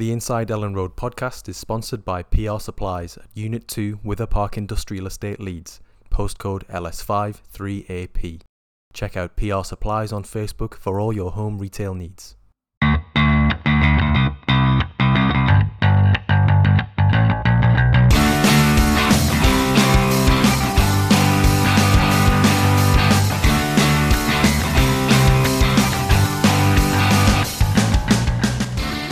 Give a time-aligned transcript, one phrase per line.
[0.00, 4.56] The Inside Elland Road podcast is sponsored by PR Supplies at Unit 2 Wither Park
[4.56, 8.40] Industrial Estate Leeds, postcode LS5 3AP.
[8.94, 12.38] Check out PR Supplies on Facebook for all your home retail needs.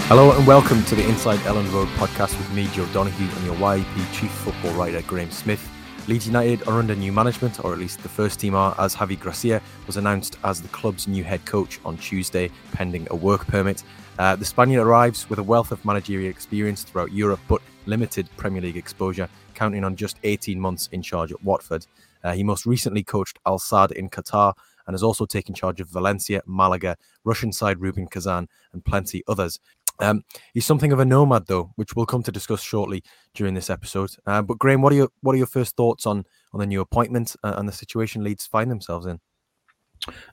[0.09, 3.55] Hello and welcome to the Inside Elland Road podcast with me, Joe Donoghue, and your
[3.56, 5.60] YEP chief football writer, Graham Smith.
[6.06, 9.20] Leeds United are under new management, or at least the first team are, as Javi
[9.20, 13.84] Gracia was announced as the club's new head coach on Tuesday, pending a work permit.
[14.18, 18.62] Uh, the Spaniard arrives with a wealth of managerial experience throughout Europe, but limited Premier
[18.62, 21.84] League exposure, counting on just 18 months in charge at Watford.
[22.24, 24.54] Uh, he most recently coached Al Sadd in Qatar
[24.88, 29.60] and has also taken charge of Valencia, Malaga, Russian side Rubin Kazan, and plenty others.
[30.01, 30.23] Um,
[30.55, 33.02] he's something of a nomad, though, which we'll come to discuss shortly
[33.34, 34.11] during this episode.
[34.27, 36.80] Uh, but Graham, what are your what are your first thoughts on on the new
[36.80, 39.21] appointment uh, and the situation Leeds find themselves in?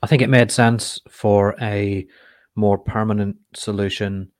[0.03, 2.05] I think it made sense for a
[2.55, 4.31] more permanent solution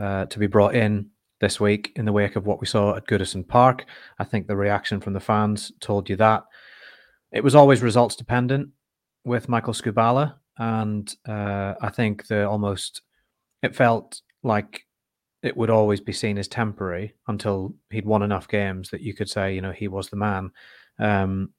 [0.00, 3.06] uh, to be brought in this week in the wake of what we saw at
[3.06, 3.86] Goodison Park.
[4.18, 6.44] I think the reaction from the fans told you that
[7.32, 8.70] it was always results dependent
[9.24, 13.02] with Michael Skubala, and uh, I think the almost
[13.62, 14.86] it felt like
[15.42, 19.28] it would always be seen as temporary until he'd won enough games that you could
[19.28, 20.50] say, you know, he was the man.
[20.98, 21.50] Um,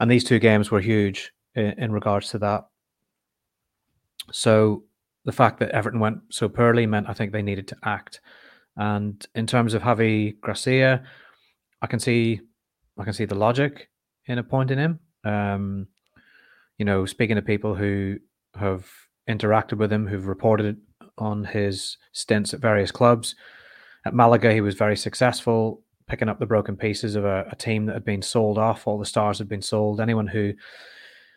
[0.00, 2.64] and these two games were huge in, in, regards to that.
[4.32, 4.84] So
[5.24, 8.20] the fact that Everton went so poorly meant I think they needed to act.
[8.76, 11.04] And in terms of Javi Gracia,
[11.82, 12.40] I can see,
[12.98, 13.90] I can see the logic
[14.26, 15.00] in appointing him.
[15.24, 15.88] Um,
[16.78, 18.18] you know, speaking to people who
[18.54, 18.86] have
[19.28, 20.80] interacted with him, who've reported
[21.18, 23.34] on his stints at various clubs.
[24.04, 27.86] At Malaga, he was very successful, picking up the broken pieces of a, a team
[27.86, 28.86] that had been sold off.
[28.86, 30.00] All the stars had been sold.
[30.00, 30.52] Anyone who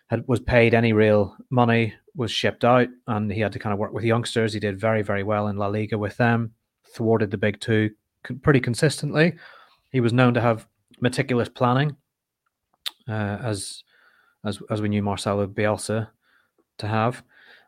[0.07, 3.79] had was paid any real money was shipped out, and he had to kind of
[3.79, 4.53] work with youngsters.
[4.53, 6.53] He did very, very well in La Liga with them,
[6.93, 7.91] thwarted the big two
[8.41, 9.33] pretty consistently.
[9.91, 10.67] He was known to have
[10.99, 11.95] meticulous planning,
[13.07, 13.83] uh, as
[14.45, 16.09] as as we knew Marcelo Bielsa
[16.79, 17.23] to have.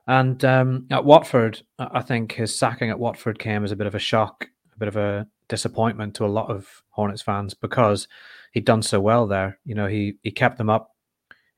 [0.10, 3.94] And um, at Watford, I think his sacking at Watford came as a bit of
[3.94, 8.08] a shock, a bit of a disappointment to a lot of Hornets fans because
[8.52, 9.60] he'd done so well there.
[9.66, 10.96] You know, he he kept them up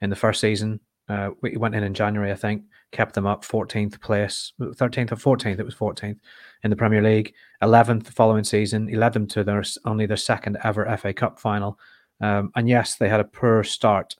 [0.02, 0.82] in the first season.
[1.08, 5.38] Uh, he went in in January, I think, kept them up 14th place, 13th or
[5.38, 5.60] 14th.
[5.60, 6.20] It was 14th
[6.64, 7.34] in the Premier League.
[7.64, 8.90] 11th the following season.
[8.90, 11.80] He led them to their only their second ever FA Cup final.
[12.20, 14.18] Um, and yes, they had a poor start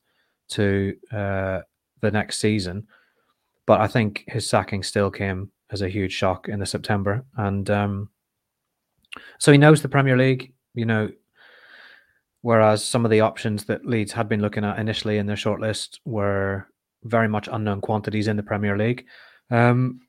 [0.52, 1.60] to uh,
[2.00, 2.88] the next season
[3.72, 7.70] but I think his sacking still came as a huge shock in the September, and
[7.70, 8.10] um,
[9.40, 10.52] so he knows the Premier League.
[10.74, 11.10] You know,
[12.42, 16.00] whereas some of the options that Leeds had been looking at initially in their shortlist
[16.04, 16.68] were
[17.06, 19.06] very much unknown quantities in the Premier League.
[19.50, 20.02] Um,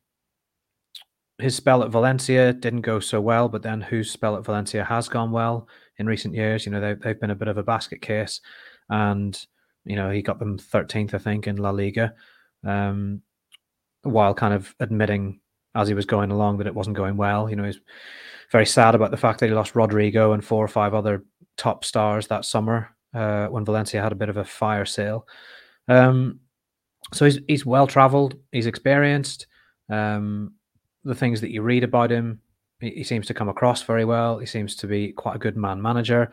[1.39, 5.09] his spell at Valencia didn't go so well, but then whose spell at Valencia has
[5.09, 5.69] gone well
[5.99, 6.67] in recent years?
[6.67, 8.41] You know, they've, they've been a bit of a basket case,
[8.91, 9.41] and
[9.85, 12.15] you know he got them 13th, I think, in La Liga.
[12.65, 13.23] Um,
[14.03, 15.41] while kind of admitting
[15.75, 17.49] as he was going along that it wasn't going well.
[17.49, 17.81] You know, he's
[18.51, 21.25] very sad about the fact that he lost Rodrigo and four or five other
[21.57, 25.27] top stars that summer uh, when Valencia had a bit of a fire sale.
[25.89, 26.41] Um,
[27.13, 29.47] so he's he's well traveled, he's experienced.
[29.89, 30.55] Um,
[31.05, 32.41] the things that you read about him,
[32.81, 34.39] he, he, seems to come across very well.
[34.39, 36.31] He seems to be quite a good man manager.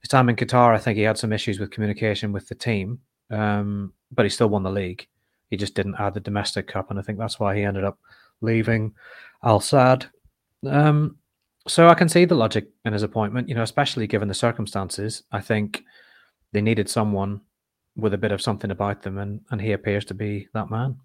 [0.00, 3.00] His time in Qatar, I think he had some issues with communication with the team,
[3.30, 5.06] um, but he still won the league.
[5.50, 7.98] He just didn't add the domestic cup, and I think that's why he ended up
[8.40, 8.94] leaving
[9.44, 10.06] Al Sadd.
[10.64, 11.16] Um,
[11.68, 15.24] so I can see the logic in his appointment, you know, especially given the circumstances.
[15.30, 15.84] I think
[16.52, 17.42] they needed someone
[17.96, 20.96] with a bit of something about them, and and he appears to be that man.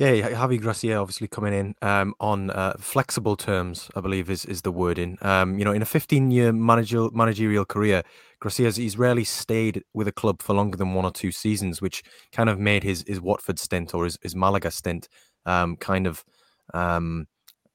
[0.00, 4.62] Yeah, Javi Gracia obviously coming in um, on uh, flexible terms, I believe is is
[4.62, 5.18] the wording.
[5.20, 8.02] Um, you know, in a 15 year managerial managerial career,
[8.40, 12.02] Gracia's he's rarely stayed with a club for longer than one or two seasons, which
[12.32, 15.06] kind of made his his Watford stint or his, his Malaga stint
[15.44, 16.24] um, kind of
[16.72, 17.26] um,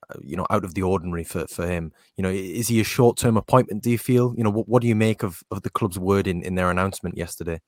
[0.10, 1.92] uh, you know out of the ordinary for for him.
[2.18, 3.84] You know, is he a short term appointment?
[3.84, 4.34] Do you feel?
[4.36, 7.18] You know, what, what do you make of of the club's wording in their announcement
[7.18, 7.62] yesterday?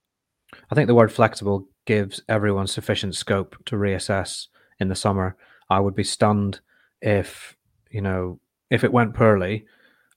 [0.72, 4.48] I think the word flexible gives everyone sufficient scope to reassess
[4.80, 5.36] in the summer.
[5.70, 6.60] I would be stunned
[7.02, 7.56] if,
[7.90, 8.40] you know,
[8.70, 9.66] if it went poorly,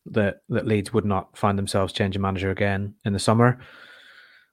[0.06, 3.60] that that Leeds would not find themselves changing manager again in the summer.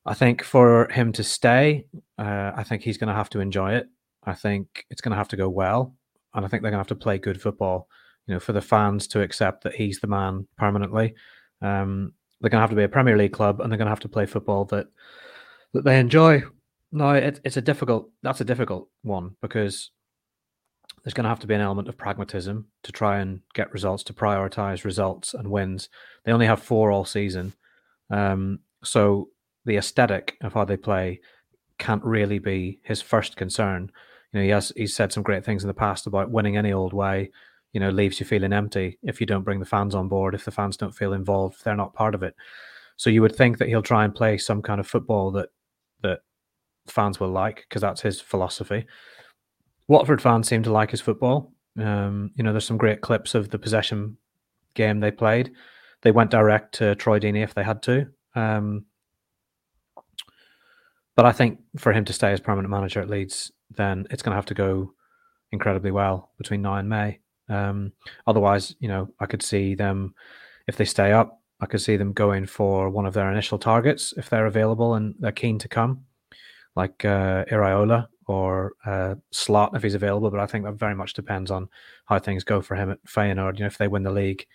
[0.06, 1.86] I think for him to stay,
[2.18, 3.88] uh, I think he's going to have to enjoy it.
[4.24, 5.95] I think it's going to have to go well,
[6.33, 7.88] and I think they're going to have to play good football.
[8.27, 11.15] you know, for the fans to accept that he's the man permanently.
[11.62, 13.92] Um, they're going to have to be a Premier League club, and they're going to
[13.92, 14.88] have to play football that
[15.74, 16.44] that they enjoy.
[16.92, 18.09] No, it, it's a difficult.
[18.21, 19.92] That's a difficult one because
[21.03, 24.03] there's going to have to be an element of pragmatism to try and get results,
[24.03, 25.89] to prioritize results and wins.
[26.23, 27.53] They only have four all season,
[28.09, 29.29] um, so
[29.65, 31.19] the aesthetic of how they play
[31.77, 33.91] can't really be his first concern.
[34.31, 36.73] You know, he has he's said some great things in the past about winning any
[36.73, 37.31] old way.
[37.73, 40.33] You know, leaves you feeling empty if you don't bring the fans on board.
[40.33, 42.35] If the fans don't feel involved, they're not part of it.
[42.95, 45.49] So you would think that he'll try and play some kind of football that
[46.01, 46.21] that
[46.88, 48.85] fans will like because that's his philosophy.
[49.87, 51.53] Watford fans seem to like his football.
[51.77, 54.17] Um, you know, there's some great clips of the possession
[54.73, 55.51] game they played.
[56.01, 58.07] They went direct to Troy Deeney if they had to.
[58.35, 58.85] Um,
[61.15, 64.31] but I think for him to stay as permanent manager at Leeds, then it's going
[64.31, 64.93] to have to go
[65.51, 67.19] incredibly well between now and May.
[67.49, 67.93] Um,
[68.27, 70.13] otherwise, you know, I could see them
[70.67, 71.41] if they stay up.
[71.59, 75.15] I could see them going for one of their initial targets if they're available and
[75.19, 76.05] they're keen to come,
[76.75, 80.29] like uh, Iraola or uh, Slot if he's available.
[80.29, 81.69] But I think that very much depends on
[82.06, 83.56] how things go for him at Feyenoord.
[83.56, 84.45] You know, if they win the league,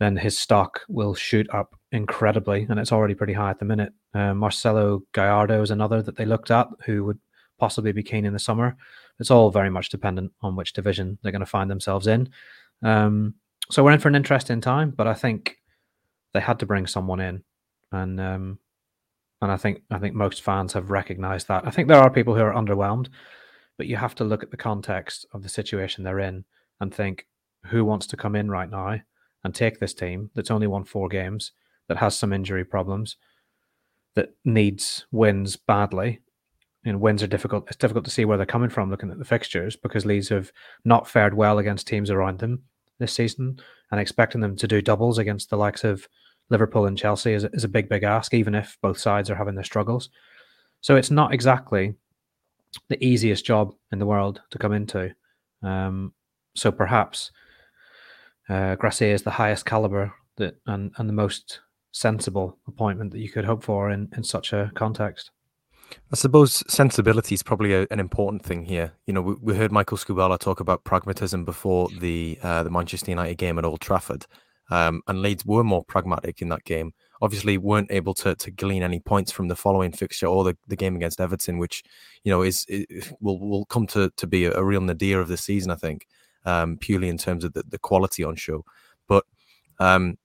[0.00, 3.92] then his stock will shoot up incredibly, and it's already pretty high at the minute.
[4.12, 7.18] Uh, Marcelo Gallardo is another that they looked at who would
[7.58, 8.76] possibly be keen in the summer.
[9.20, 12.28] It's all very much dependent on which division they're going to find themselves in.
[12.82, 13.34] Um,
[13.70, 15.56] so we're in for an interesting time, but I think
[16.32, 17.44] they had to bring someone in,
[17.92, 18.58] and um,
[19.44, 21.66] and I think I think most fans have recognised that.
[21.66, 23.08] I think there are people who are underwhelmed,
[23.76, 26.44] but you have to look at the context of the situation they're in
[26.80, 27.26] and think
[27.66, 29.00] who wants to come in right now
[29.44, 31.52] and take this team that's only won four games,
[31.88, 33.16] that has some injury problems,
[34.14, 36.20] that needs wins badly.
[36.86, 37.64] And wins are difficult.
[37.68, 40.52] It's difficult to see where they're coming from looking at the fixtures because Leeds have
[40.84, 42.62] not fared well against teams around them
[42.98, 43.58] this season,
[43.90, 46.08] and expecting them to do doubles against the likes of
[46.50, 49.54] Liverpool and Chelsea is, is a big, big ask, even if both sides are having
[49.54, 50.10] their struggles.
[50.80, 51.94] So it's not exactly
[52.88, 55.14] the easiest job in the world to come into.
[55.62, 56.12] Um,
[56.54, 57.30] so perhaps
[58.48, 61.60] uh, is the highest caliber that and, and the most
[61.92, 65.30] sensible appointment that you could hope for in, in such a context.
[66.12, 68.92] I suppose sensibility is probably a, an important thing here.
[69.06, 73.10] You know, we, we, heard Michael Skubala talk about pragmatism before the uh, the Manchester
[73.10, 74.26] United game at Old Trafford,
[74.70, 76.92] um, and Leeds were more pragmatic in that game.
[77.20, 80.76] Obviously, weren't able to, to glean any points from the following fixture or the, the
[80.76, 81.82] game against Everton, which
[82.22, 82.66] you know is,
[83.20, 85.70] will will come to to be a, a real nadir of the season.
[85.70, 86.06] I think
[86.44, 88.64] um, purely in terms of the, the quality on show.
[89.08, 89.24] But
[89.78, 90.18] um,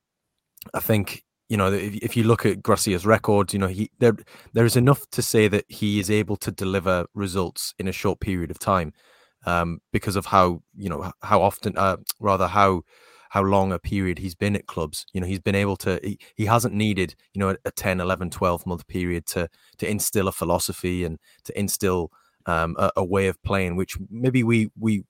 [0.73, 4.15] I think you know if, if you look at Gracia's records, you know he there
[4.53, 8.19] there is enough to say that he is able to deliver results in a short
[8.19, 8.93] period of time
[9.45, 12.83] um, because of how you know how often uh, rather how
[13.29, 16.19] how long a period he's been at clubs you know he's been able to he,
[16.35, 19.47] he hasn't needed you know a, a 10 11 12 month period to
[19.77, 22.11] to instill a philosophy and to instill
[22.45, 25.03] um, a, a, way of playing which maybe we we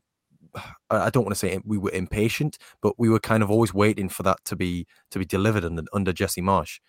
[0.89, 4.10] I don't want to say we were impatient, but we were kind of always waiting
[4.10, 6.80] for that to be to be delivered under, under Jesse Marsh,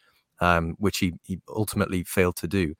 [0.40, 2.74] um, which he, he ultimately failed to do.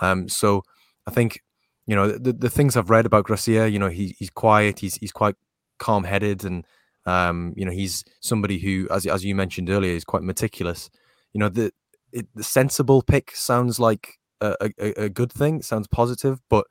[0.00, 0.62] Um, so
[1.06, 1.40] I think
[1.86, 4.96] you know the, the things I've read about Gracia, you know he, he's quiet, he's
[4.96, 5.36] he's quite
[5.78, 6.64] calm headed, and
[7.06, 10.90] um, you know he's somebody who, as as you mentioned earlier, is quite meticulous.
[11.32, 11.72] You know the
[12.12, 16.66] it, the sensible pick sounds like a, a, a good thing, it sounds positive, but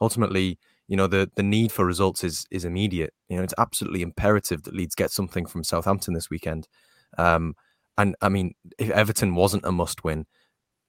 [0.00, 3.14] ultimately you know the the need for results is is immediate.
[3.28, 6.68] You know, it's absolutely imperative that Leeds get something from Southampton this weekend.
[7.16, 7.54] Um,
[7.96, 10.26] and I mean, if Everton wasn't a must win,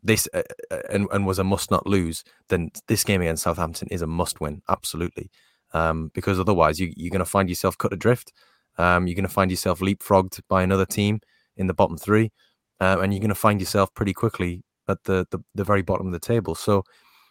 [0.04, 3.88] this uh, uh, and, and was a must not lose, then this game against Southampton
[3.90, 5.30] is a must win, absolutely.
[5.74, 8.32] Um, because otherwise, you, you're going to find yourself cut adrift.
[8.78, 11.20] Um, you're going to find yourself leapfrogged by another team
[11.58, 12.32] in the bottom three,
[12.80, 16.08] uh, and you're going to find yourself pretty quickly at the, the the very bottom
[16.08, 16.56] of the table.
[16.56, 16.84] So,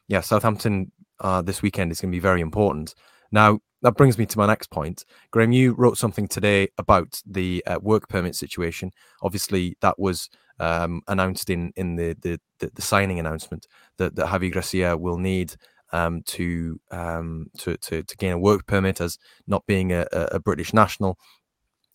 [0.08, 2.94] yeah, Southampton uh, this weekend is going to be very important.
[3.30, 5.04] Now, that brings me to my next point.
[5.30, 8.90] Graham, you wrote something today about the uh, work permit situation.
[9.22, 13.66] Obviously, that was um, announced in in the, the, the the signing announcement
[13.98, 15.54] that that Javi Gracia will need
[15.92, 20.40] um, to, um, to to to gain a work permit as not being a, a,
[20.40, 21.18] British national.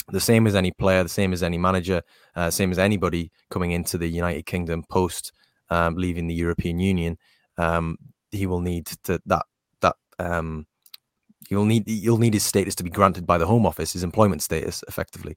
[0.09, 2.01] The same as any player, the same as any manager,
[2.35, 5.33] uh, same as anybody coming into the United Kingdom post
[5.69, 7.17] um, leaving the European Union.
[7.57, 7.97] Um,
[8.31, 9.45] he will need to that
[9.81, 10.65] that um
[11.49, 14.41] you'll need you'll need his status to be granted by the Home Office, his employment
[14.41, 15.35] status, effectively.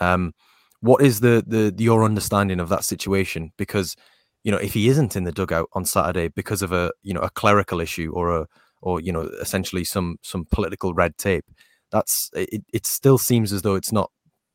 [0.00, 0.34] Um,
[0.80, 3.52] what is the the your understanding of that situation?
[3.56, 3.96] Because
[4.44, 7.20] you know if he isn't in the dugout on Saturday because of a you know
[7.20, 8.46] a clerical issue or a
[8.80, 11.44] or you know essentially some some political red tape,
[11.90, 12.62] that's it.
[12.72, 14.10] It still seems as though it's not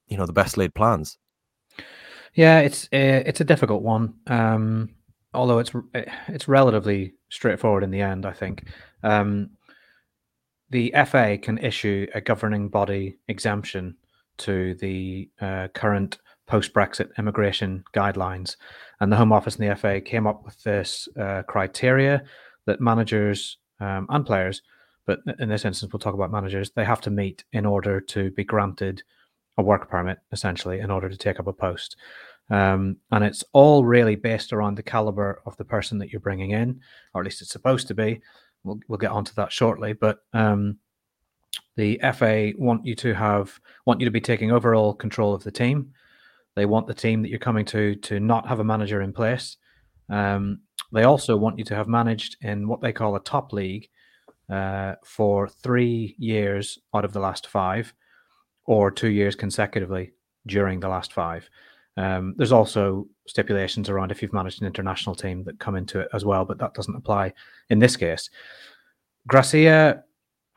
[0.07, 1.17] you know the best laid plans.
[2.33, 4.15] Yeah, it's uh, it's a difficult one.
[4.27, 4.95] Um,
[5.33, 5.71] although it's
[6.27, 8.67] it's relatively straightforward in the end, I think.
[9.03, 9.51] Um,
[10.69, 13.95] the FA can issue a governing body exemption
[14.37, 18.55] to the uh, current post Brexit immigration guidelines.
[18.99, 22.23] And the Home Office and the FA came up with this uh, criteria
[22.65, 24.61] that managers um, and players,
[25.05, 28.31] but in this instance, we'll talk about managers, they have to meet in order to
[28.31, 29.03] be granted
[29.57, 31.97] a work permit, essentially, in order to take up a post.
[32.49, 36.51] Um, and it's all really based around the caliber of the person that you're bringing
[36.51, 36.79] in,
[37.13, 38.21] or at least it's supposed to be.
[38.63, 39.93] We'll, we'll get onto that shortly.
[39.93, 40.77] But um,
[41.75, 45.51] the FA want you to have want you to be taking overall control of the
[45.51, 45.93] team.
[46.55, 49.57] They want the team that you're coming to to not have a manager in place.
[50.09, 50.59] Um,
[50.91, 53.87] they also want you to have managed in what they call a top league
[54.49, 57.93] uh, for three years out of the last five,
[58.65, 60.13] or two years consecutively
[60.47, 61.49] during the last five.
[61.95, 66.09] Um, there's also stipulations around if you've managed an international team that come into it
[66.13, 67.33] as well, but that doesn't apply
[67.69, 68.29] in this case.
[69.27, 70.03] Gracia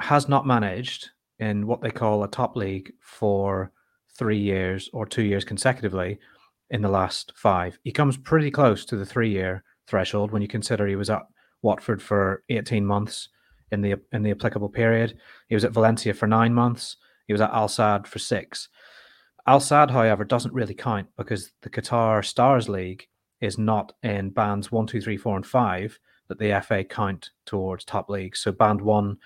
[0.00, 3.70] has not managed in what they call a top league for
[4.16, 6.18] three years or two years consecutively
[6.70, 7.78] in the last five.
[7.84, 11.22] He comes pretty close to the three year threshold when you consider he was at
[11.62, 13.28] Watford for 18 months
[13.72, 15.18] in the in the applicable period.
[15.48, 16.96] He was at Valencia for nine months.
[17.26, 18.68] He was at Al Sadd for six.
[19.46, 23.06] Al Sadd, however, doesn't really count because the Qatar Stars League
[23.40, 27.84] is not in bands one, two, three, four, and five that the FA count towards
[27.84, 28.40] top leagues.
[28.40, 29.18] So band one,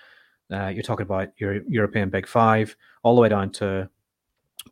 [0.51, 3.89] uh, you're talking about your European Big Five, all the way down to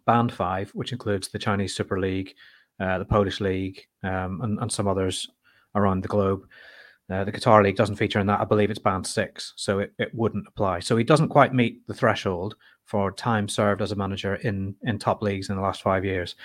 [0.09, 2.33] band five, which includes the Chinese Super League,
[2.79, 5.29] uh, the Polish League, um, and, and, some others
[5.75, 6.41] around the globe.
[7.11, 8.41] Uh, the Qatar League doesn't feature in that.
[8.41, 10.79] I believe it's band six, so it, it wouldn't apply.
[10.79, 14.97] So he doesn't quite meet the threshold for time served as a manager in in
[14.97, 16.35] top leagues in the last five years.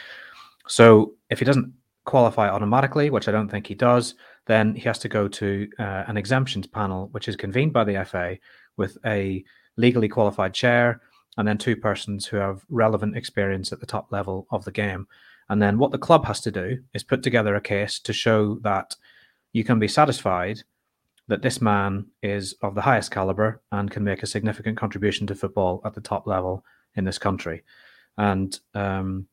[0.68, 1.73] So if he doesn't
[2.04, 4.14] qualify automatically, which I don't think he does,
[4.47, 8.04] then he has to go to uh, an exemptions panel, which is convened by the
[8.04, 8.37] FA
[8.76, 9.42] with a
[9.76, 11.00] legally qualified chair
[11.37, 15.07] and then two persons who have relevant experience at the top level of the game.
[15.49, 18.57] And then what the club has to do is put together a case to show
[18.62, 18.97] that
[19.53, 20.62] you can be satisfied
[21.29, 25.35] that this man is of the highest caliber and can make a significant contribution to
[25.35, 26.64] football at the top level
[26.97, 27.62] in this country.
[28.19, 29.26] And um,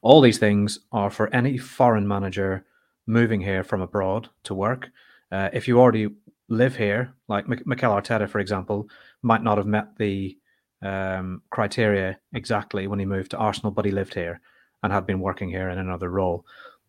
[0.00, 2.64] all these things are for any foreign manager
[3.06, 4.90] moving here from abroad to work.
[5.30, 6.08] Uh, if you already
[6.48, 8.88] live here, like Mikel Arteta, for example,
[9.22, 10.36] might not have met the
[10.82, 14.40] um, criteria exactly when he moved to Arsenal, but he lived here
[14.82, 16.44] and had been working here in another role.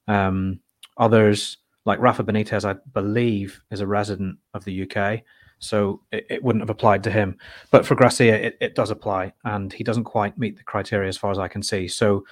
[0.08, 0.60] Um,
[0.98, 5.22] others like Rafa Benitez, I believe, is a resident of the UK,
[5.60, 7.38] so it, it wouldn't have applied to him.
[7.72, 11.18] But for Gracia, it, it, does apply, and he doesn't quite meet the criteria as
[11.18, 11.88] far as I can see.
[11.88, 12.26] So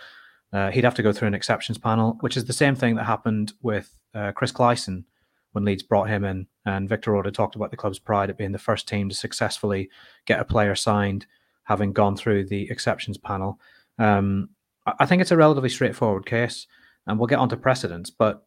[0.53, 3.05] uh, he'd have to go through an exceptions panel, which is the same thing that
[3.05, 5.03] happened with uh, Chris Klaesson
[5.51, 6.47] when Leeds brought him in.
[6.65, 9.89] And Victor Orta talked about the club's pride at being the first team to successfully
[10.25, 11.25] get a player signed,
[11.71, 13.57] having gone through the exceptions panel.
[13.97, 14.49] Um,
[14.85, 16.67] I think it's a relatively straightforward case,
[17.07, 18.09] and we'll get onto precedents.
[18.09, 18.45] But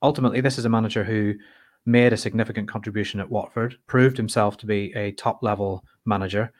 [0.00, 1.34] ultimately, this is a manager who
[1.84, 6.50] made a significant contribution at Watford, proved himself to be a top level manager.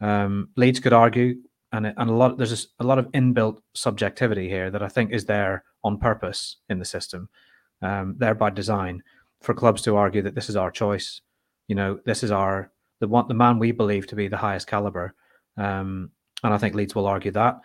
[0.00, 1.36] Um, Leeds could argue,
[1.72, 5.26] and and a lot there's a, lot of inbuilt subjectivity here that I think is
[5.26, 7.28] there on purpose in the system,
[7.82, 9.02] um, there by design,
[9.42, 11.20] for clubs to argue that this is our choice.
[11.68, 14.66] You know, this is our the one the man we believe to be the highest
[14.66, 15.14] caliber,
[15.56, 16.10] um,
[16.42, 17.60] and I think Leeds will argue that.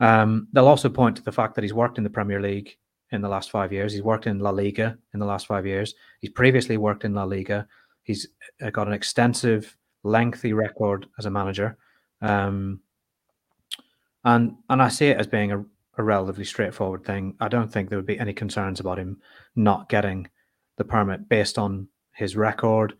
[0.00, 2.76] Um, they'll also point to the fact that he's worked in the Premier League
[3.10, 3.92] in the last five years.
[3.92, 5.94] He's worked in La Liga in the last five years.
[6.20, 7.66] He's previously worked in La Liga.
[8.02, 8.26] He's
[8.72, 11.78] got an extensive, lengthy record as a manager,
[12.20, 12.80] um,
[14.24, 15.64] and and I see it as being a,
[15.96, 17.34] a relatively straightforward thing.
[17.40, 19.20] I don't think there would be any concerns about him
[19.56, 20.28] not getting
[20.76, 22.94] the permit based on his record,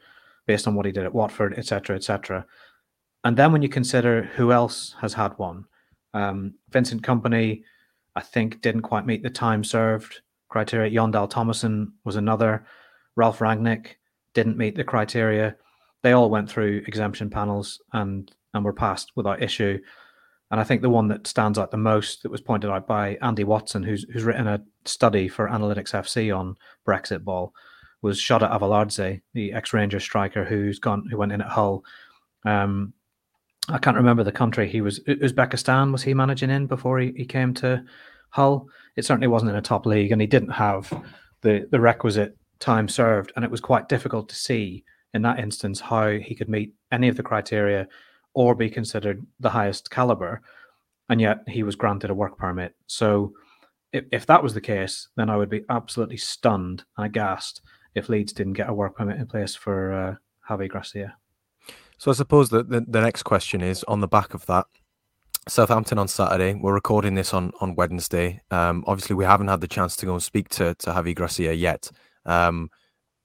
[0.47, 2.47] based on what he did at Watford, etc., etc.
[3.25, 5.64] And then when you consider who else has had one,
[6.12, 7.62] um, Vincent Kompany
[8.16, 10.90] I think didn't quite meet the time served criteria.
[10.90, 12.64] Jon Dahl Tomasson was another.
[13.16, 13.97] Ralf Rangnick
[14.35, 15.57] didn't meet the criteria.
[16.02, 19.81] They all went through exemption panels and and were passed without issue.
[20.50, 23.19] And I think the one that stands out the most that was pointed out by
[23.21, 27.52] Andy Watson, who's who's written a study for Analytics FC on Brexit ball,
[28.02, 31.85] was Shota Arveladze, the ex-Ranger striker who's gone who went in at Hull.
[32.45, 32.93] Um,
[33.68, 35.00] I can't remember the country he was.
[35.00, 37.85] Uzbekistan was he managing in before he, he came to
[38.30, 38.68] Hull?
[38.97, 40.92] It certainly wasn't in a top league, and he didn't have
[41.40, 45.80] the the requisite time served, and it was quite difficult to see in that instance
[45.80, 47.87] how he could meet any of the criteria
[48.35, 50.42] or be considered the highest caliber.
[51.09, 52.75] and yet he was granted a work permit.
[52.87, 53.33] So
[53.92, 57.61] if, if that was the case, then I would be absolutely stunned and aghast
[57.94, 60.14] if Leeds didn't get a work permit in place for uh,
[60.49, 61.14] Javi Gracia.
[61.99, 64.67] So I suppose that the, the next question is on the back of that.
[65.47, 66.55] Southampton on Saturday.
[66.55, 68.41] We're recording this on on Wednesday.
[68.51, 71.55] Um, obviously, we haven't had the chance to go and speak to to Javi Gracia
[71.55, 71.91] yet.
[72.25, 72.71] Um,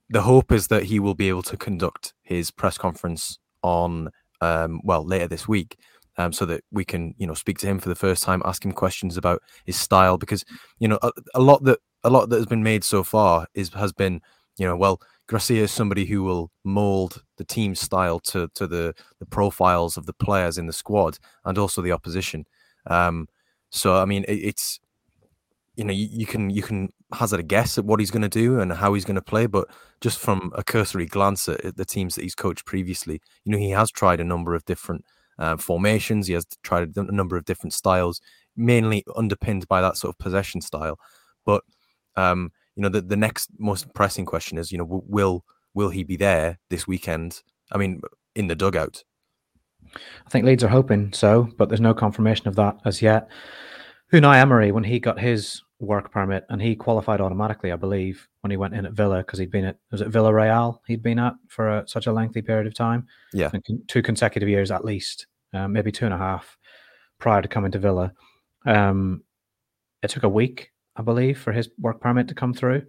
[0.10, 4.10] the hope is that he will be able to conduct his press conference on
[4.42, 5.78] um, well later this week
[6.18, 8.66] um, so that we can you know speak to him for the first time, ask
[8.66, 10.44] him questions about his style because
[10.80, 13.70] you know a, a lot that a lot that has been made so far is
[13.74, 14.20] has been
[14.58, 15.00] you know well
[15.30, 20.08] Gracia is somebody who will mold the team's style to to the the profiles of
[20.08, 22.46] the players in the squad and also the opposition.
[22.88, 23.28] Um,
[23.70, 24.80] so I mean, it, it's
[25.76, 28.28] you know you, you, can you can hazard a guess at what he's going to
[28.28, 29.68] do and how he's going to play, but
[30.02, 33.60] just from a cursory glance at, at, the teams that he's coached previously, you know
[33.60, 35.06] he has tried a number of different
[35.38, 36.26] uh, formations.
[36.26, 38.20] He has tried a number of different styles,
[38.58, 40.98] mainly underpinned by that sort of possession style.
[41.46, 41.64] But
[42.16, 45.44] um, you know, the, the next most pressing question is, you know, will
[45.74, 47.44] will he be there this weekend?
[47.74, 48.00] I mean,
[48.36, 49.04] in the dugout.
[49.86, 53.28] I think Leeds are hoping so, but there's no confirmation of that as yet.
[54.14, 58.52] Unai Emery, when he got his work permit and he qualified automatically, I believe, when
[58.52, 61.34] he went in at Villa because he'd been at was it Villarreal he'd been at
[61.50, 63.06] for a, such a lengthy period of time.
[63.34, 63.52] Yeah,
[63.90, 66.58] two consecutive years at least, um, maybe two and a half
[67.20, 68.14] prior to coming to Villa.
[68.66, 69.24] Um,
[70.02, 72.84] it took a week, I believe, for his work permit to come through.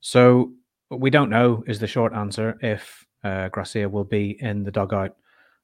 [0.00, 0.52] So
[0.90, 5.16] we don't know is the short answer if uh, Gracia will be in the dugout.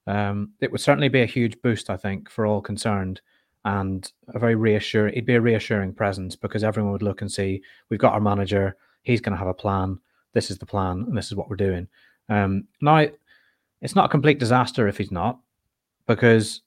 [0.06, 3.20] Um, it would certainly be a huge boost, I think, for all concerned
[3.64, 5.14] and a very reassuring.
[5.14, 8.76] It'd be a reassuring presence because everyone would look and see we've got our manager.
[9.02, 9.98] He's going to have a plan.
[10.34, 11.88] This is the plan, and this is what we're doing.
[12.28, 13.06] Um, now,
[13.80, 15.40] it's not a complete disaster if he's not,
[16.06, 16.62] because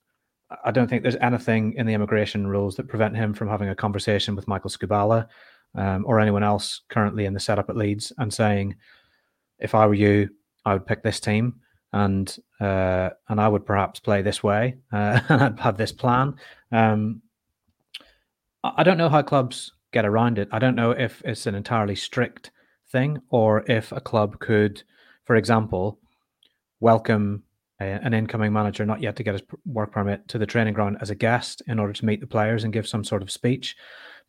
[0.63, 3.75] I don't think there's anything in the immigration rules that prevent him from having a
[3.75, 5.27] conversation with Michael Skubala
[5.75, 8.75] um, or anyone else currently in the setup at Leeds and saying,
[9.59, 10.29] if I were you,
[10.66, 11.55] I would pick this team
[11.94, 16.35] and uh, and I would perhaps play this way uh, and I'd have this plan.
[16.72, 17.22] Um,
[18.64, 20.48] I don't know how clubs get around it.
[20.51, 22.51] I don't know if it's an entirely strict
[22.92, 24.83] thing or if a club could,
[25.25, 26.00] for example,
[26.79, 27.44] welcome
[27.83, 31.09] an incoming manager not yet to get his work permit to the training ground as
[31.09, 33.75] a guest in order to meet the players and give some sort of speech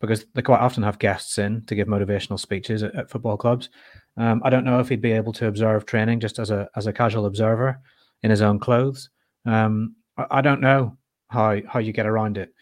[0.01, 3.69] because they quite often have guests in to give motivational speeches at, at football clubs.
[4.17, 6.87] Um, I don't know if he'd be able to observe training just as a as
[6.87, 7.79] a casual observer
[8.21, 9.09] in his own clothes.
[9.45, 10.97] Um, I, I, don't know
[11.29, 12.53] how how you get around it,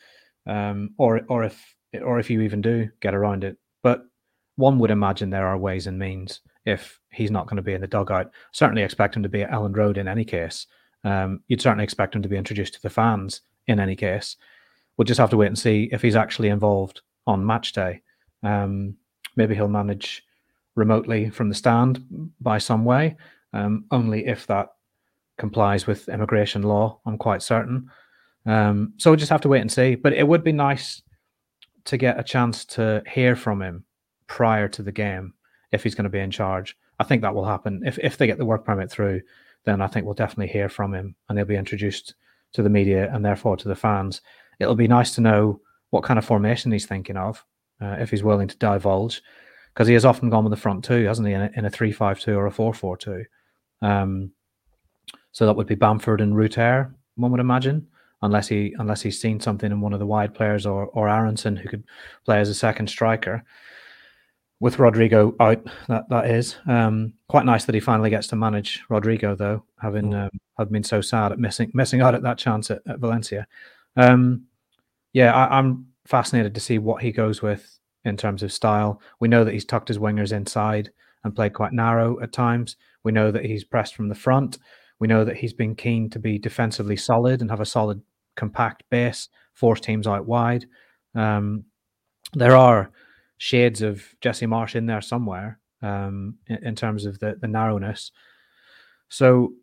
[0.47, 3.58] um, or or if or if you even do get around it.
[3.84, 4.04] But
[4.56, 7.82] one would imagine there are ways and means if he's not going to be in
[7.82, 8.32] the dugout.
[8.51, 10.67] Certainly expect him to be at Elland Road in any case.
[11.03, 14.35] Um, you'd certainly expect him to be introduced to the fans in any case.
[14.97, 18.01] We'll just have to wait and see if he's actually involved on match day.
[18.43, 18.95] Um,
[19.35, 20.23] maybe he'll manage
[20.75, 22.03] remotely from the stand
[22.39, 23.17] by some way,
[23.53, 24.69] um, only if that
[25.37, 26.99] complies with immigration law.
[27.05, 27.89] I'm quite certain.
[28.45, 29.95] Um, so we'll just have to wait and see.
[29.95, 31.01] But it would be nice
[31.85, 33.85] to get a chance to hear from him
[34.27, 35.33] prior to the game
[35.71, 36.77] if he's going to be in charge.
[36.99, 39.21] I think that will happen if if they get the work permit through.
[39.65, 42.15] Then I think we'll definitely hear from him, and he'll be introduced
[42.54, 44.21] to the media and therefore to the fans.
[44.60, 47.45] It'll be nice to know what kind of formation he's thinking of,
[47.82, 49.21] uh, if he's willing to divulge,
[49.74, 51.69] because he has often gone with the front two, hasn't he, in a, in a
[51.69, 53.24] three-five-two or a four-four-two.
[53.82, 54.32] Um,
[55.32, 57.88] so that would be Bamford and Rutter, one would imagine,
[58.21, 61.56] unless he unless he's seen something in one of the wide players or or Aaronson
[61.56, 61.84] who could
[62.26, 63.43] play as a second striker.
[64.62, 68.84] With Rodrigo out, that that is um, quite nice that he finally gets to manage
[68.89, 70.26] Rodrigo, though, having mm.
[70.26, 73.47] um, have been so sad at missing missing out at that chance at, at Valencia.
[73.97, 74.45] Um,
[75.13, 79.02] yeah, I, I'm fascinated to see what he goes with in terms of style.
[79.19, 80.91] We know that he's tucked his wingers inside
[81.24, 82.78] and played quite narrow at times.
[83.04, 84.60] We know that he's pressed from the front.
[85.00, 88.02] We know that he's been keen to be defensively solid and have a solid,
[88.36, 90.65] compact base, force teams out wide.
[91.15, 91.65] Um,
[92.34, 92.91] there are
[93.41, 98.12] shades of Jesse Marsh in there somewhere um, in, in, terms of the, the narrowness.
[99.10, 99.54] So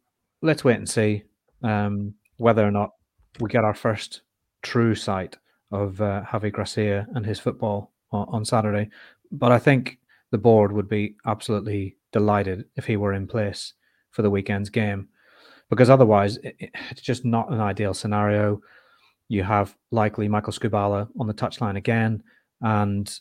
[0.43, 1.23] let's wait and see
[1.63, 2.91] um, whether or not
[3.39, 4.23] we get our first
[4.63, 5.37] true sight
[5.71, 8.91] of uh, Javi Gracia and his football on, on Saturday.
[9.31, 10.01] But I think
[10.33, 13.75] the board would be absolutely delighted if he were in place
[14.11, 15.07] for the weekend's game,
[15.71, 16.57] because otherwise it,
[16.91, 18.61] it's just not an ideal scenario.
[19.29, 22.25] You have likely Michael Skubala on the touchline again,
[22.61, 23.21] and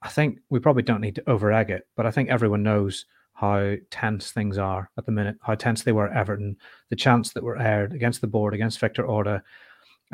[0.00, 3.06] I think we probably don't need to over egg it, but I think everyone knows
[3.34, 6.56] how tense things are at the minute, how tense they were at Everton,
[6.90, 9.42] the chance that were aired against the board, against Victor Orta.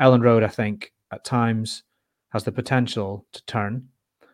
[0.01, 1.83] Elland Road, I think, at times
[2.29, 3.87] has the potential to turn,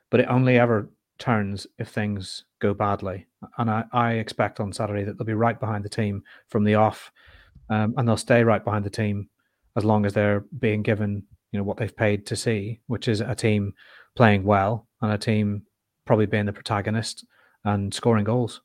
[0.10, 3.26] but it only ever turns if things go badly.
[3.58, 6.76] And I, I expect on Saturday that they'll be right behind the team from the
[6.76, 7.12] off,
[7.70, 9.30] um, and they'll stay right behind the team
[9.76, 13.22] as long as they're being given you know what they've paid to see, which is
[13.22, 13.74] a team
[14.16, 15.64] playing well and a team
[16.06, 17.26] probably being the protagonist
[17.64, 18.62] and scoring goals.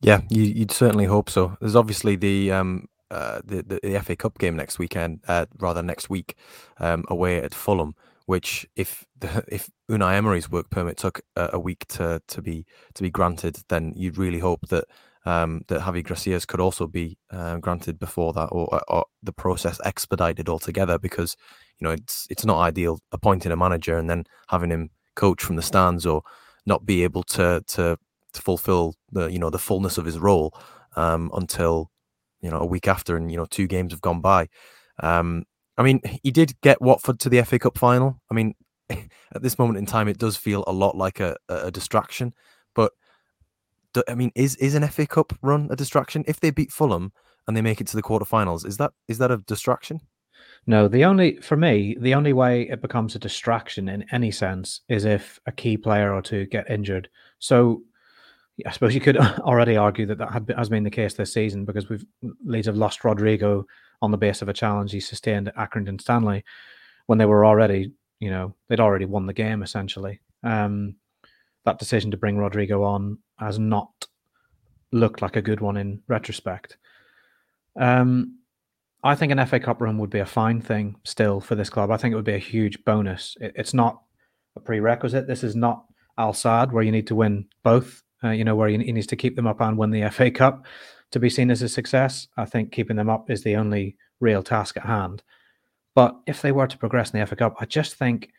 [0.00, 1.56] Yeah, you, would certainly hope so.
[1.60, 5.82] There's obviously the um, uh, the, the, the FA Cup game next weekend, uh, rather
[5.82, 6.36] next week,
[6.78, 7.94] um, away at Fulham.
[8.26, 12.66] Which, if the, if Unai Emery's work permit took a, a, week to to be
[12.94, 14.84] to be granted, then you'd really hope that
[15.24, 19.80] um, that Javi Gracia's could also be uh, granted before that, or, or the process
[19.84, 20.98] expedited altogether.
[20.98, 21.36] Because
[21.78, 25.56] you know it's it's not ideal appointing a manager and then having him coach from
[25.56, 26.22] the stands or
[26.66, 27.98] not be able to to
[28.32, 30.54] to fulfill the you know the fullness of his role
[30.94, 31.90] um, until
[32.40, 34.48] you know a week after, and you know two games have gone by.
[35.00, 35.44] Um,
[35.78, 38.20] I mean, he did get Watford to the FA Cup final.
[38.30, 38.54] I mean,
[38.90, 42.34] at this moment in time, it does feel a lot like a, a distraction.
[42.74, 42.92] But
[44.08, 46.24] I mean, is is an FA Cup run a distraction?
[46.26, 47.12] If they beat Fulham
[47.46, 50.00] and they make it to the quarterfinals, is that is that a distraction?
[50.66, 54.80] No, the only for me, the only way it becomes a distraction in any sense
[54.88, 57.08] is if a key player or two get injured.
[57.38, 57.82] So
[58.66, 61.88] I suppose you could already argue that that has been the case this season because
[61.88, 62.04] we've
[62.44, 63.64] Leeds have lost Rodrigo
[64.02, 66.44] on the base of a challenge he sustained at Accrington Stanley
[67.06, 70.20] when they were already, you know, they'd already won the game essentially.
[70.42, 70.96] Um,
[71.64, 74.06] that decision to bring Rodrigo on has not
[74.92, 76.76] looked like a good one in retrospect.
[77.78, 78.35] Um,
[79.06, 81.90] I think an FA Cup run would be a fine thing still for this club.
[81.90, 83.36] I think it would be a huge bonus.
[83.40, 84.02] It, it's not
[84.56, 85.26] a prerequisite.
[85.26, 85.84] This is not
[86.18, 89.06] Al Sadd where you need to win both uh, you know, where he, he, needs
[89.08, 90.64] to keep them up and win the FA Cup
[91.10, 92.28] to be seen as a success.
[92.36, 95.22] I think keeping them up is the only real task at hand.
[95.94, 98.30] But if they were to progress in the FA Cup, I just think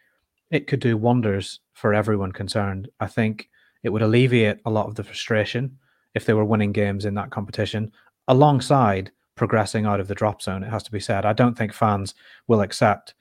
[0.51, 2.89] it could do wonders for everyone concerned.
[2.99, 3.49] I think
[3.83, 5.77] it would alleviate a lot of the frustration
[6.13, 7.91] if they were winning games in that competition
[8.27, 10.63] alongside progressing out of the drop zone.
[10.63, 11.25] It has to be said.
[11.25, 12.15] I don't think fans
[12.47, 13.13] will accept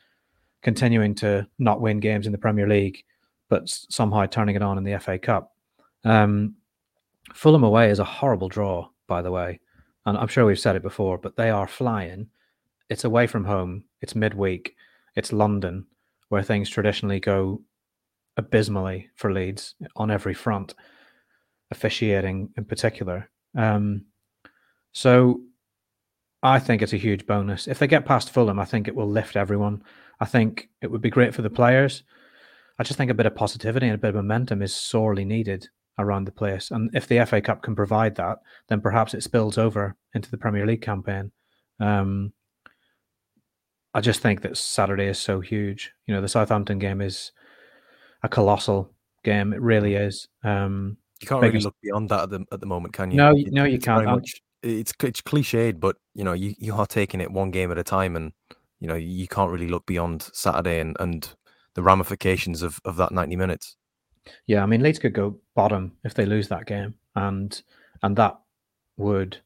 [0.63, 3.05] continuing to not win games in the Premier League,
[3.49, 5.55] but somehow turning it on in the FA Cup.
[6.05, 6.57] Um,
[7.35, 9.61] Fulham away is a horrible draw, by the way.
[10.07, 12.29] And I'm sure we've said it before, but they are flying.
[12.89, 13.85] It's away from home.
[14.01, 14.75] It's midweek.
[15.17, 15.87] It's London,
[16.29, 17.63] where things traditionally go
[18.37, 20.75] abysmally for Leeds on every front,
[21.71, 23.29] officiating in particular.
[23.57, 24.05] Um,
[24.93, 25.41] so
[26.43, 27.67] I think it's a huge bonus.
[27.67, 29.83] If they get past Fulham, I think it will lift everyone.
[30.21, 32.03] I think it would be great for the players.
[32.79, 35.69] I just think a bit of positivity and a bit of momentum is sorely needed
[35.99, 36.71] around the place.
[36.71, 40.37] And if the FA Cup can provide that, then perhaps it spills over into the
[40.37, 41.33] Premier League campaign.
[41.81, 42.33] Um,
[43.95, 45.93] I just think that Saturday is so huge.
[46.07, 47.33] You know, the Southampton game is
[48.23, 48.93] a colossal
[49.25, 49.55] game.
[49.55, 50.29] It really is.
[50.45, 51.55] Um, you can't biggest...
[51.55, 53.17] really look beyond that at the at the moment, can you?
[53.17, 54.05] No, it, no, you can't.
[54.05, 57.79] Much, it's it's cliched, but you know, you, you are taking it one game at
[57.79, 58.33] a time, and
[58.81, 61.35] you know, you can't really look beyond Saturday and and
[61.75, 63.77] the ramifications of of that ninety minutes.
[64.47, 67.61] Yeah, I mean Leeds could go bottom if they lose that game, and
[68.03, 68.39] and that
[68.97, 69.39] would,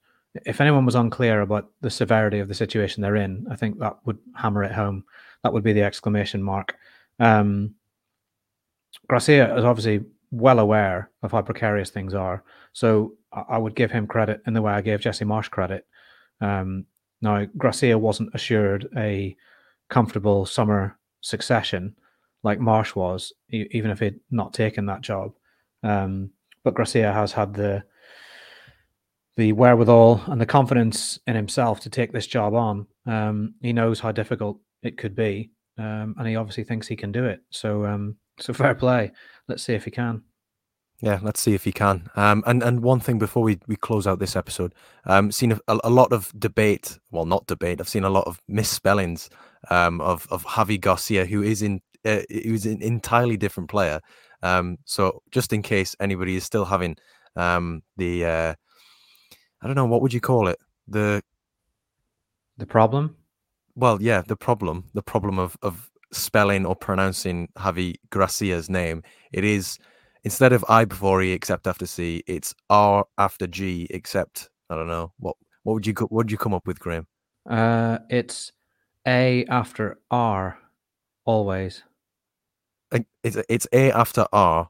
[0.47, 3.99] if anyone was unclear about the severity of the situation they're in, I think that
[4.05, 5.05] would hammer it home.
[5.43, 6.77] That would be the exclamation mark.
[7.19, 7.75] Um,
[9.09, 14.07] Gracia is obviously well aware of how precarious things are, so I would give him
[14.07, 15.87] credit in the way I gave Jesse Marsh credit.
[16.41, 16.87] Um,
[17.23, 19.37] now, Gracia wasn't assured a
[19.89, 21.95] comfortable summer succession
[22.43, 25.33] like Marsh was, even if he'd not taken that job.
[25.83, 26.31] Um,
[26.65, 27.85] but Gracia has had the
[29.37, 32.87] the wherewithal and the confidence in himself to take this job on.
[33.07, 37.13] Um, he knows how difficult it could be, um, and he obviously thinks he can
[37.13, 37.41] do it.
[37.51, 39.13] So, um, so fair play.
[39.49, 40.23] Let's see if he can.
[41.03, 42.11] Yeah, let's see if he can.
[42.15, 44.75] Um, and and one thing before we, we close out this episode,
[45.07, 46.99] um, seen a, a lot of debate.
[47.11, 47.81] Well, not debate.
[47.81, 49.31] I've seen a lot of misspellings
[49.71, 54.01] um, of of Javi Garcia, who is in uh, was an entirely different player.
[54.43, 56.97] Um, so just in case anybody is still having
[57.37, 58.55] um, the, uh,
[59.63, 60.59] I don't know, what would you call it?
[60.89, 61.23] The
[62.59, 63.17] the problem.
[63.75, 69.03] Well, yeah, the problem, the problem of of spelling or pronouncing Javi Garcia's name.
[69.33, 69.79] It is
[70.25, 74.89] instead of I before E except after C, it's R after G except I don't
[74.89, 75.37] know what.
[75.63, 77.07] What would you what would you come up with, Graham?
[77.49, 78.51] Uh, it's
[79.07, 80.59] A after R,
[81.27, 81.83] always
[83.23, 84.69] it's it's A after R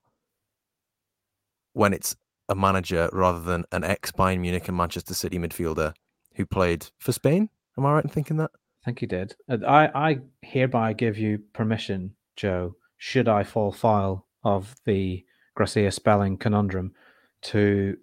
[1.73, 2.17] when it's
[2.49, 5.95] a manager rather than an ex Bayern Munich and Manchester City midfielder
[6.35, 7.49] who played for Spain.
[7.79, 8.51] Am I right in thinking that?
[8.55, 9.37] I think you did.
[9.49, 15.25] I, I hereby give you permission, Joe, should I fall foul of the
[15.61, 16.94] Gracia spelling conundrum,
[17.42, 17.94] to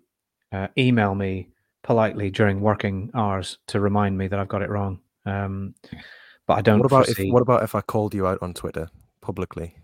[0.52, 1.50] uh, email me
[1.82, 5.00] politely during working hours to remind me that I've got it wrong.
[5.26, 5.74] Um,
[6.46, 6.78] but I don't.
[6.78, 7.30] What about foresee...
[7.30, 8.90] if what about if I called you out on Twitter
[9.22, 9.76] publicly?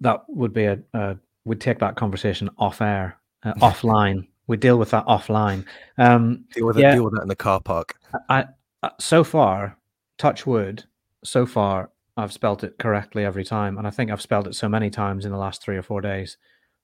[0.00, 0.78] That would be a.
[0.94, 4.28] Uh, we'd take that conversation off air, uh, offline.
[4.48, 5.64] We deal with that offline.
[5.98, 6.94] Um, deal with yeah, it.
[6.96, 7.94] Deal with that in the car park.
[8.28, 8.46] I,
[8.82, 9.78] I so far,
[10.18, 10.82] touch wood.
[11.22, 14.68] So far, I've spelled it correctly every time, and I think I've spelled it so
[14.68, 16.36] many times in the last three or four days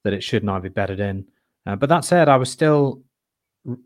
[0.09, 1.27] that it should not be bedded in.
[1.67, 3.03] Uh, but that said, I was still,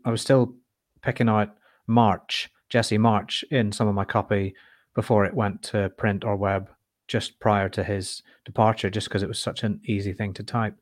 [0.05, 0.55] I was still
[1.01, 1.53] picking out
[1.85, 4.55] March, Jesse March, in some of my copy
[4.95, 6.69] before it went to print or web,
[7.09, 10.77] just prior to his departure, just because it was such an easy thing to type.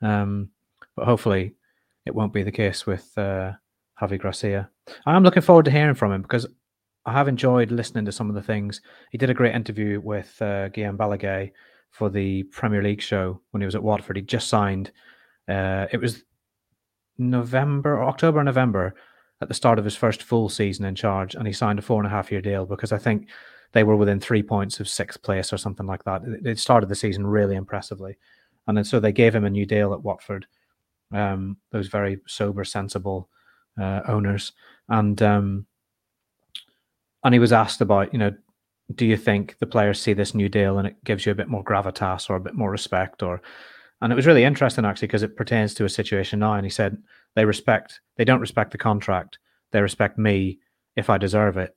[0.00, 0.48] Um,
[0.96, 1.56] but hopefully,
[2.06, 3.52] it won't be the case with uh,
[4.00, 4.70] Javi Gracia.
[5.04, 6.46] I am looking forward to hearing from him because
[7.04, 8.80] I have enjoyed listening to some of the things.
[9.10, 11.52] He did a great interview with uh, Guillaume Balagué
[11.96, 14.16] for the Premier League show when he was at Watford.
[14.16, 14.92] He just signed.
[15.48, 16.24] Uh, it was
[17.16, 18.94] November or October, November
[19.40, 21.98] at the start of his first full season in charge, and he signed a four
[21.98, 23.28] and a half year deal because I think
[23.72, 26.20] they were within three points of sixth place or something like that.
[26.44, 28.18] It started the season really impressively,
[28.66, 30.46] and then so they gave him a new deal at Watford.
[31.14, 33.30] Um, those very sober, sensible
[33.80, 34.52] uh, owners,
[34.90, 35.66] and um,
[37.24, 38.34] and he was asked about, you know,
[38.94, 41.48] do you think the players see this new deal and it gives you a bit
[41.48, 43.42] more gravitas or a bit more respect or
[44.00, 46.70] and it was really interesting actually because it pertains to a situation now and he
[46.70, 46.96] said
[47.34, 49.38] they respect they don't respect the contract.
[49.72, 50.60] They respect me
[50.94, 51.76] if i deserve it.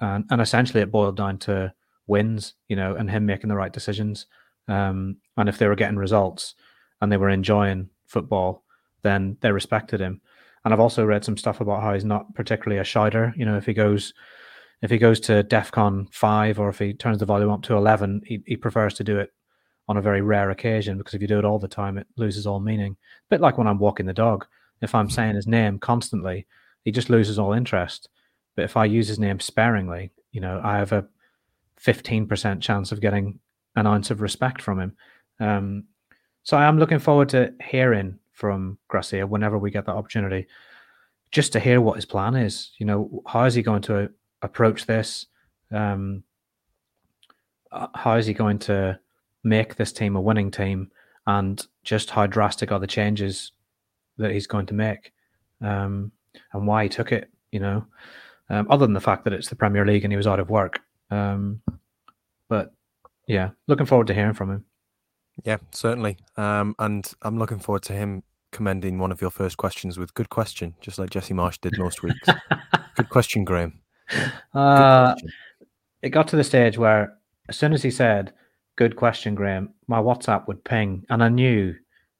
[0.00, 1.72] And, and essentially it boiled down to
[2.06, 4.26] wins you know and him making the right decisions
[4.66, 6.54] um, and if they were getting results
[7.00, 8.64] and they were enjoying football
[9.02, 10.20] then they respected him.
[10.64, 13.56] And i've also read some stuff about how he's not particularly a shouter you know
[13.56, 14.12] if he goes
[14.82, 18.22] if he goes to DEFCON five or if he turns the volume up to eleven,
[18.24, 19.30] he, he prefers to do it
[19.88, 22.46] on a very rare occasion because if you do it all the time, it loses
[22.46, 22.92] all meaning.
[22.92, 24.46] A bit like when I'm walking the dog.
[24.82, 26.46] If I'm saying his name constantly,
[26.84, 28.08] he just loses all interest.
[28.56, 31.06] But if I use his name sparingly, you know, I have a
[31.84, 33.38] 15% chance of getting
[33.76, 34.96] an ounce of respect from him.
[35.38, 35.84] Um,
[36.42, 40.46] so I am looking forward to hearing from Gracia whenever we get that opportunity,
[41.30, 42.72] just to hear what his plan is.
[42.78, 44.10] You know, how is he going to
[44.42, 45.26] approach this?
[45.70, 46.24] Um,
[47.72, 48.98] uh, how is he going to
[49.44, 50.90] make this team a winning team?
[51.26, 53.52] And just how drastic are the changes
[54.18, 55.12] that he's going to make?
[55.60, 56.12] Um,
[56.52, 57.84] and why he took it, you know,
[58.48, 60.50] um, other than the fact that it's the Premier League and he was out of
[60.50, 60.80] work.
[61.10, 61.60] Um,
[62.48, 62.72] but
[63.26, 64.64] yeah, looking forward to hearing from him.
[65.44, 66.18] Yeah, certainly.
[66.36, 68.22] Um, and I'm looking forward to him
[68.52, 72.02] commending one of your first questions with good question, just like Jesse Marsh did most
[72.02, 72.28] weeks.
[72.96, 73.79] good question, Graham.
[74.54, 75.14] Uh,
[76.02, 77.16] it got to the stage where
[77.48, 78.32] as soon as he said,
[78.76, 81.74] Good question, Graham, my WhatsApp would ping, and I knew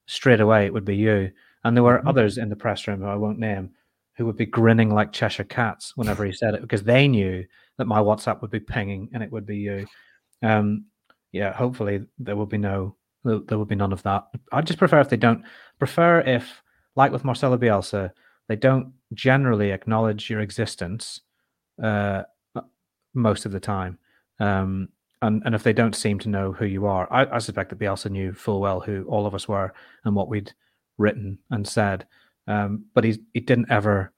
[0.07, 1.31] straight away it would be you.
[1.65, 2.09] And there were mm-hmm.
[2.09, 3.71] others in the press room who I won't name
[4.21, 7.43] who would be grinning like Cheshire cats whenever he said it because they knew
[7.79, 9.87] that my WhatsApp would be pinging and it would be you.
[10.43, 10.85] Um,
[11.33, 14.27] yeah, hopefully there will be no, there will be none of that.
[14.53, 15.43] I just prefer if they don't.
[15.79, 16.63] Prefer if,
[16.97, 18.11] like with Marcelo Bielsa,
[18.49, 21.23] they don't generally acknowledge your existence
[21.83, 22.23] uh,
[23.15, 23.99] most of the time.
[24.39, 24.89] Um,
[25.23, 27.79] and, and if they don't seem to know who you are, I, I, suspect that
[27.79, 30.53] Bielsa knew full well who all of us were and what we'd
[30.97, 32.07] written and said.
[32.47, 34.13] Um, but he he didn't ever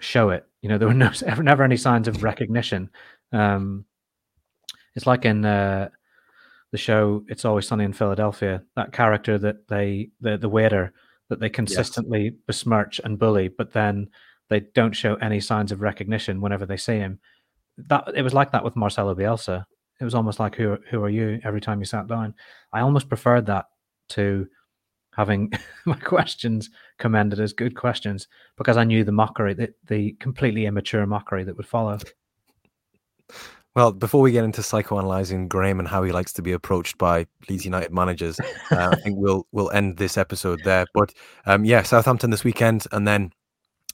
[0.00, 0.46] show it.
[0.60, 2.90] You know, there were no ever, never any signs of recognition.
[3.32, 3.86] Um,
[4.94, 5.88] it's like in uh,
[6.70, 10.92] the show "It's Always Sunny in Philadelphia." That character that they the the waiter
[11.28, 12.32] that they consistently yes.
[12.46, 14.08] besmirch and bully, but then
[14.48, 17.18] they don't show any signs of recognition whenever they see him.
[17.78, 19.64] That it was like that with Marcelo Bielsa.
[20.00, 22.34] It was almost like who who are you every time you sat down.
[22.72, 23.66] I almost preferred that
[24.10, 24.46] to
[25.16, 25.50] having
[25.84, 31.06] my questions commended as good questions because I knew the mockery, the, the completely immature
[31.06, 31.98] mockery that would follow.
[33.74, 37.26] Well, before we get into psychoanalyzing Graham and how he likes to be approached by
[37.48, 40.86] Leeds United managers, uh, I think we'll we'll end this episode there.
[40.94, 41.12] But
[41.44, 43.32] um, yeah, Southampton this weekend, and then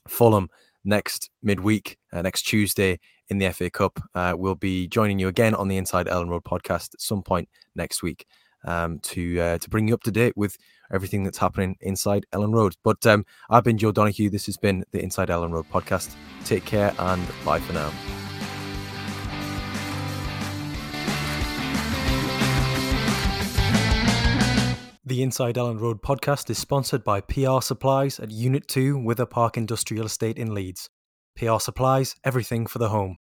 [0.07, 0.49] Fulham
[0.85, 3.99] next midweek, uh, next Tuesday in the FA Cup.
[4.13, 7.49] Uh, we'll be joining you again on the Inside Elland Road podcast at some point
[7.75, 8.25] next week
[8.65, 10.57] um, to uh, to bring you up to date with
[10.91, 12.75] everything that's happening inside Elland Road.
[12.83, 14.29] But um, I've been Joe Donoghue.
[14.29, 16.15] This has been the Inside Elland Road podcast.
[16.45, 17.91] Take care and bye for now.
[25.05, 29.57] The Inside Elland Road podcast is sponsored by PR Supplies at Unit 2 Wither Park
[29.57, 30.89] Industrial Estate in Leeds.
[31.35, 33.17] PR Supplies, everything for the home.